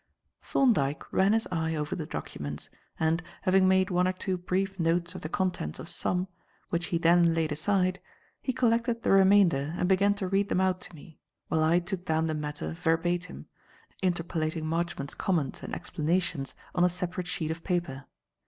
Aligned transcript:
Thorndyke 0.41 1.13
ran 1.13 1.33
his 1.33 1.47
eye 1.51 1.75
over 1.75 1.95
the 1.95 2.07
documents, 2.07 2.71
and, 2.99 3.21
having 3.43 3.67
made 3.67 3.91
one 3.91 4.07
or 4.07 4.11
two 4.13 4.35
brief 4.35 4.79
notes 4.79 5.13
of 5.13 5.21
the 5.21 5.29
contents 5.29 5.77
of 5.77 5.87
some, 5.87 6.27
which 6.69 6.87
he 6.87 6.97
then 6.97 7.35
laid 7.35 7.51
aside, 7.51 7.99
collected 8.55 9.03
the 9.03 9.11
remainder 9.11 9.75
and 9.77 9.87
began 9.87 10.15
to 10.15 10.27
read 10.27 10.49
them 10.49 10.59
out 10.59 10.81
to 10.81 10.95
me, 10.95 11.19
while 11.49 11.61
I 11.61 11.77
took 11.77 12.03
down 12.03 12.25
the 12.25 12.33
matter 12.33 12.71
verbatim, 12.73 13.45
interpolating 14.01 14.65
Marchmont's 14.65 15.13
comments 15.13 15.61
and 15.61 15.71
explanations 15.75 16.55
on 16.73 16.83
a 16.83 16.89
separate 16.89 17.27
sheet 17.27 17.51
of 17.51 17.63
paper. 17.63 18.05